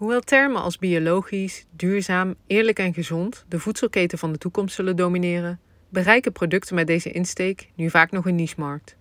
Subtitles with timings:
[0.00, 5.60] Hoewel termen als biologisch, duurzaam, eerlijk en gezond de voedselketen van de toekomst zullen domineren,
[5.88, 8.96] bereiken producten met deze insteek nu vaak nog een niche-markt.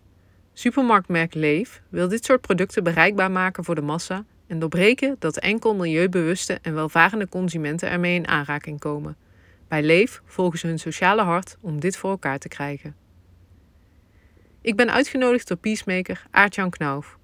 [0.53, 5.75] Supermarktmerk Leef wil dit soort producten bereikbaar maken voor de massa en doorbreken dat enkel
[5.75, 9.17] milieubewuste en welvarende consumenten ermee in aanraking komen.
[9.67, 12.95] Bij Leef volgen ze hun sociale hart om dit voor elkaar te krijgen.
[14.61, 17.18] Ik ben uitgenodigd door peacemaker Aartjan Knauf.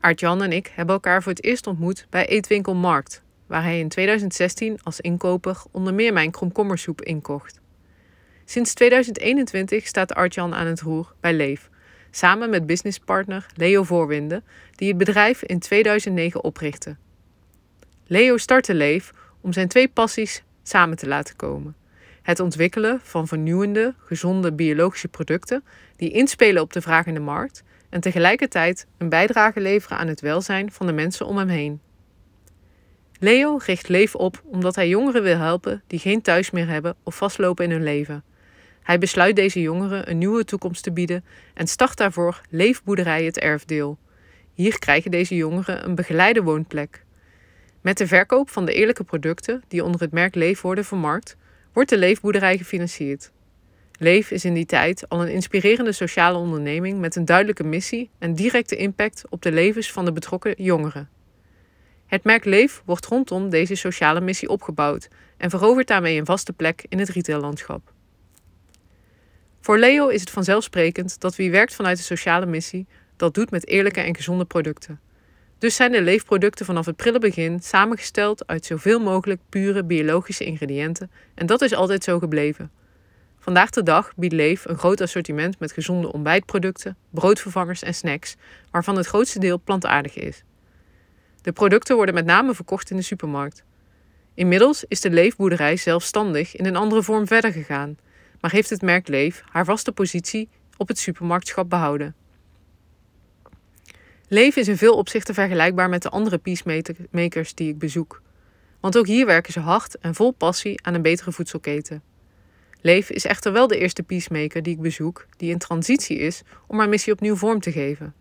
[0.00, 3.88] Aartjan en ik hebben elkaar voor het eerst ontmoet bij Eetwinkel Markt, waar hij in
[3.88, 7.60] 2016 als inkoper onder meer mijn kromkommersoep inkocht.
[8.44, 11.70] Sinds 2021 staat Artjan aan het roer bij Leef,
[12.10, 14.42] samen met businesspartner Leo Voorwinde,
[14.74, 16.96] die het bedrijf in 2009 oprichtte.
[18.06, 21.76] Leo startte Leef om zijn twee passies samen te laten komen.
[22.22, 25.64] Het ontwikkelen van vernieuwende, gezonde biologische producten
[25.96, 30.20] die inspelen op de vraag in de markt en tegelijkertijd een bijdrage leveren aan het
[30.20, 31.80] welzijn van de mensen om hem heen.
[33.20, 37.16] Leo richt Leef op omdat hij jongeren wil helpen die geen thuis meer hebben of
[37.16, 38.24] vastlopen in hun leven.
[38.82, 43.98] Hij besluit deze jongeren een nieuwe toekomst te bieden en start daarvoor Leefboerderij het Erfdeel.
[44.54, 47.04] Hier krijgen deze jongeren een begeleide woonplek.
[47.80, 51.36] Met de verkoop van de eerlijke producten die onder het merk Leef worden vermarkt,
[51.72, 53.30] wordt de leefboerderij gefinancierd.
[54.00, 58.34] Leef is in die tijd al een inspirerende sociale onderneming met een duidelijke missie en
[58.34, 61.08] directe impact op de levens van de betrokken jongeren.
[62.06, 66.84] Het merk Leef wordt rondom deze sociale missie opgebouwd en verovert daarmee een vaste plek
[66.88, 67.92] in het retaillandschap.
[69.60, 73.66] Voor Leo is het vanzelfsprekend dat wie werkt vanuit de sociale missie dat doet met
[73.66, 75.00] eerlijke en gezonde producten.
[75.58, 81.10] Dus zijn de leefproducten vanaf het prille begin samengesteld uit zoveel mogelijk pure biologische ingrediënten
[81.34, 82.70] en dat is altijd zo gebleven.
[83.48, 88.36] Vandaag de dag biedt Leef een groot assortiment met gezonde ontbijtproducten, broodvervangers en snacks,
[88.70, 90.42] waarvan het grootste deel plantaardig is.
[91.42, 93.64] De producten worden met name verkocht in de supermarkt.
[94.34, 97.98] Inmiddels is de leefboerderij zelfstandig in een andere vorm verder gegaan,
[98.40, 102.14] maar heeft het merk Leef haar vaste positie op het supermarktschap behouden.
[104.28, 108.22] Leef is in veel opzichten vergelijkbaar met de andere peacemakers die ik bezoek.
[108.80, 112.07] Want ook hier werken ze hard en vol passie aan een betere voedselketen.
[112.80, 116.78] Leef is echter wel de eerste peacemaker die ik bezoek die in transitie is om
[116.78, 118.14] haar missie opnieuw vorm te geven.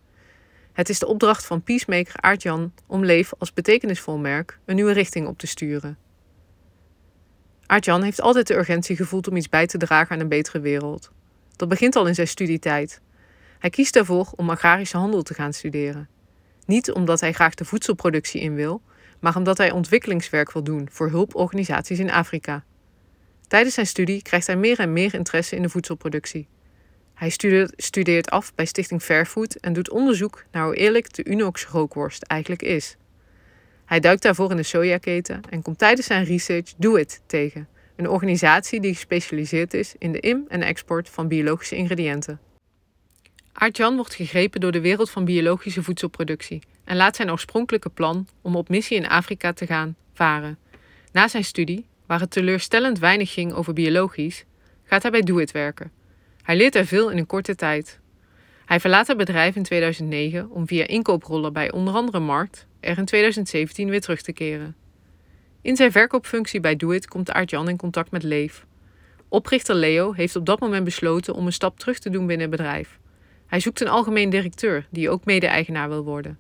[0.74, 5.28] Het is de opdracht van peacemaker Aart-Jan om Leef als betekenisvol merk een nieuwe richting
[5.28, 5.98] op te sturen.
[7.66, 11.12] Aart-Jan heeft altijd de urgentie gevoeld om iets bij te dragen aan een betere wereld.
[11.56, 13.02] Dat begint al in zijn studietijd.
[13.60, 16.10] Hij kiest ervoor om agrarische handel te gaan studeren.
[16.66, 18.82] Niet omdat hij graag de voedselproductie in wil,
[19.20, 22.64] maar omdat hij ontwikkelingswerk wil doen voor hulporganisaties in Afrika.
[23.48, 26.48] Tijdens zijn studie krijgt hij meer en meer interesse in de voedselproductie.
[27.14, 27.30] Hij
[27.76, 32.62] studeert af bij Stichting Fairfood en doet onderzoek naar hoe eerlijk de Unox rookworst eigenlijk
[32.62, 32.96] is.
[33.86, 38.10] Hij duikt daarvoor in de sojaketen en komt tijdens zijn research Do It tegen, een
[38.10, 42.40] organisatie die gespecialiseerd is in de im- en export van biologische ingrediënten.
[43.54, 48.56] Aart-Jan wordt gegrepen door de wereld van biologische voedselproductie en laat zijn oorspronkelijke plan om
[48.56, 50.58] op missie in Afrika te gaan varen.
[51.12, 54.46] Na zijn studie, waar het teleurstellend weinig ging over biologisch,
[54.84, 55.92] gaat hij bij Do It werken.
[56.42, 58.00] Hij leert er veel in een korte tijd.
[58.66, 63.06] Hij verlaat het bedrijf in 2009 om via inkooprollen bij onder andere Markt er in
[63.06, 64.76] 2017 weer terug te keren.
[65.62, 68.66] In zijn verkoopfunctie bij Do It komt Aart-Jan in contact met Leef.
[69.30, 72.58] Oprichter Leo heeft op dat moment besloten om een stap terug te doen binnen het
[72.58, 73.00] bedrijf.
[73.48, 76.38] Hij zoekt een algemeen directeur die ook mede-eigenaar wil worden.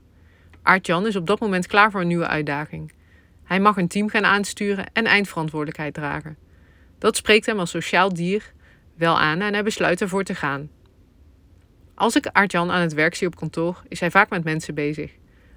[0.61, 2.91] Aart-Jan is op dat moment klaar voor een nieuwe uitdaging.
[3.47, 6.38] Hij mag een team gaan aansturen en eindverantwoordelijkheid dragen.
[6.97, 8.53] Dat spreekt hem als sociaal dier
[8.96, 10.69] wel aan en hij besluit ervoor te gaan.
[11.96, 15.12] Als ik Aart-Jan aan het werk zie op kantoor, is hij vaak met mensen bezig.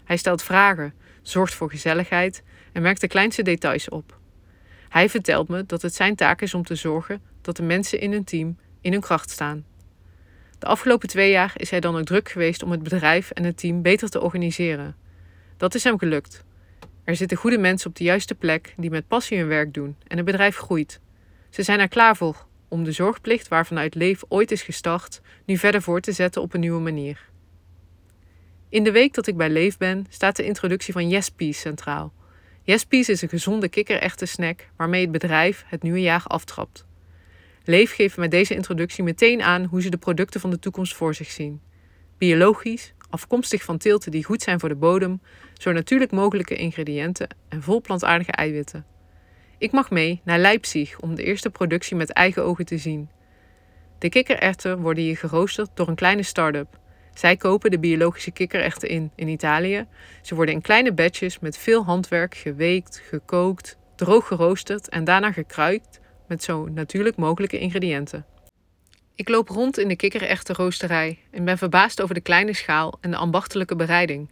[0.05, 2.43] Hij stelt vragen, zorgt voor gezelligheid
[2.73, 4.19] en merkt de kleinste details op.
[4.89, 8.12] Hij vertelt me dat het zijn taak is om te zorgen dat de mensen in
[8.12, 9.65] hun team in hun kracht staan.
[10.59, 13.57] De afgelopen twee jaar is hij dan ook druk geweest om het bedrijf en het
[13.57, 14.97] team beter te organiseren.
[15.57, 16.45] Dat is hem gelukt.
[17.05, 20.16] Er zitten goede mensen op de juiste plek die met passie hun werk doen en
[20.16, 21.01] het bedrijf groeit.
[21.51, 25.83] Ze zijn er klaar voor om de zorgplicht waarvanuit Leef ooit is gestart, nu verder
[25.83, 27.28] voor te zetten op een nieuwe manier.
[28.69, 32.13] In de week dat ik bij Leef ben, staat de introductie van Yes Peas centraal.
[32.63, 36.86] Yes Peas is een gezonde kikkerechte snack waarmee het bedrijf het nieuwe jaar aftrapt.
[37.65, 41.15] Leef geeft met deze introductie meteen aan hoe ze de producten van de toekomst voor
[41.15, 41.60] zich zien.
[42.19, 45.21] Biologisch, afkomstig van teelten die goed zijn voor de bodem,
[45.54, 48.84] zo natuurlijk mogelijke ingrediënten en vol plantaardige eiwitten.
[49.59, 53.09] Ik mag mee naar Leipzig om de eerste productie met eigen ogen te zien.
[53.98, 56.78] De kikkererwten worden hier geroosterd door een kleine start-up.
[57.15, 59.86] Zij kopen de biologische kikkerechten in in Italië.
[60.22, 66.01] Ze worden in kleine batches met veel handwerk geweekt, gekookt, droog geroosterd en daarna gekruid
[66.28, 68.24] met zo natuurlijk mogelijke ingrediënten.
[69.21, 73.11] Ik loop rond in de kikkerechte roosterij en ben verbaasd over de kleine schaal en
[73.11, 74.28] de ambachtelijke bereiding.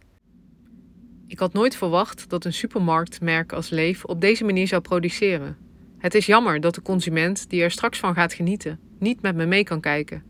[1.27, 5.57] Ik had nooit verwacht dat een supermarktmerk als Leef op deze manier zou produceren.
[5.97, 9.45] Het is jammer dat de consument die er straks van gaat genieten, niet met me
[9.45, 10.23] mee kan kijken.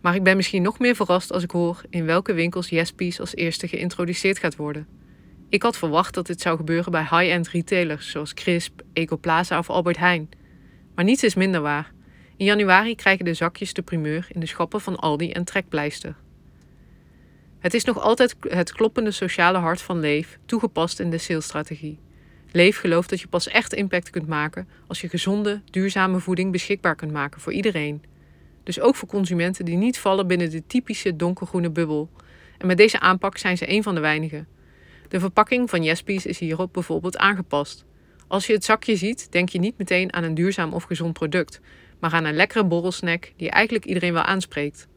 [0.00, 3.34] Maar ik ben misschien nog meer verrast als ik hoor in welke winkels Yespies als
[3.34, 4.86] eerste geïntroduceerd gaat worden.
[5.48, 9.98] Ik had verwacht dat dit zou gebeuren bij high-end retailers zoals Crisp, Ecoplaza of Albert
[9.98, 10.28] Heijn.
[10.94, 11.93] Maar niets is minder waar.
[12.36, 16.16] In januari krijgen de zakjes de primeur in de schappen van Aldi en Trekpleister.
[17.58, 21.98] Het is nog altijd het kloppende sociale hart van Leef, toegepast in de salesstrategie.
[22.52, 26.94] Leef gelooft dat je pas echt impact kunt maken als je gezonde, duurzame voeding beschikbaar
[26.94, 28.02] kunt maken voor iedereen.
[28.62, 32.10] Dus ook voor consumenten die niet vallen binnen de typische donkergroene bubbel.
[32.58, 34.48] En met deze aanpak zijn ze een van de weinigen.
[35.08, 37.84] De verpakking van Yespies is hierop bijvoorbeeld aangepast.
[38.26, 41.60] Als je het zakje ziet, denk je niet meteen aan een duurzaam of gezond product,
[42.00, 44.88] maar aan een lekkere borrelsnack die eigenlijk iedereen wel aanspreekt.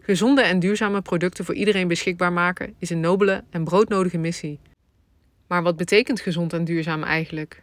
[0.00, 4.60] Gezonde en duurzame producten voor iedereen beschikbaar maken is een nobele en broodnodige missie.
[5.46, 7.62] Maar wat betekent gezond en duurzaam eigenlijk?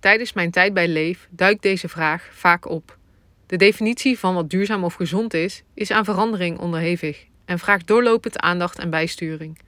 [0.00, 2.98] Tijdens mijn tijd bij Leef duikt deze vraag vaak op.
[3.46, 8.38] De definitie van wat duurzaam of gezond is, is aan verandering onderhevig en vraagt doorlopend
[8.38, 9.58] aandacht en bijsturing.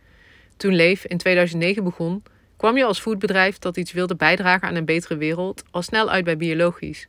[0.57, 2.23] Toen Leef in 2009 begon,
[2.57, 6.25] kwam je als foodbedrijf dat iets wilde bijdragen aan een betere wereld al snel uit
[6.25, 7.09] bij biologisch.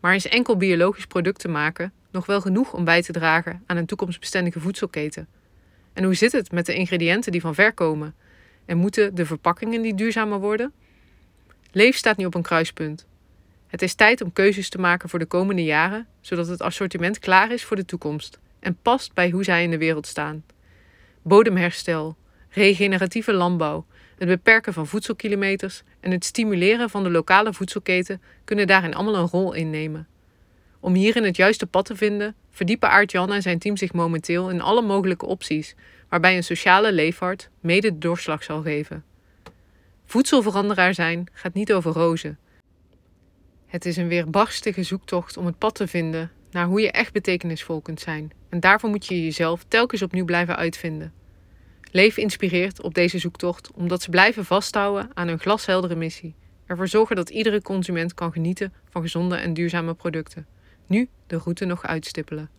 [0.00, 3.86] Maar is enkel biologisch producten maken nog wel genoeg om bij te dragen aan een
[3.86, 5.28] toekomstbestendige voedselketen?
[5.92, 8.14] En hoe zit het met de ingrediënten die van ver komen?
[8.64, 10.72] En moeten de verpakkingen die duurzamer worden?
[11.72, 13.06] Leef staat nu op een kruispunt.
[13.66, 17.52] Het is tijd om keuzes te maken voor de komende jaren, zodat het assortiment klaar
[17.52, 20.44] is voor de toekomst en past bij hoe zij in de wereld staan.
[21.22, 22.16] Bodemherstel,
[22.48, 23.86] regeneratieve landbouw,
[24.20, 29.28] het beperken van voedselkilometers en het stimuleren van de lokale voedselketen kunnen daarin allemaal een
[29.28, 30.08] rol innemen.
[30.80, 34.60] Om hierin het juiste pad te vinden, verdiepen Aart-Jan en zijn team zich momenteel in
[34.60, 35.74] alle mogelijke opties,
[36.08, 39.04] waarbij een sociale leefhart mede de doorslag zal geven.
[40.04, 42.38] Voedselveranderaar zijn gaat niet over rozen.
[43.66, 47.80] Het is een weerbarstige zoektocht om het pad te vinden naar hoe je echt betekenisvol
[47.80, 48.30] kunt zijn.
[48.48, 51.19] En daarvoor moet je jezelf telkens opnieuw blijven uitvinden.
[51.90, 56.34] Leef inspireert op deze zoektocht omdat ze blijven vasthouden aan hun glasheldere missie.
[56.66, 60.46] Ervoor zorgen dat iedere consument kan genieten van gezonde en duurzame producten.
[60.86, 62.50] Nu de route nog uitstippelen.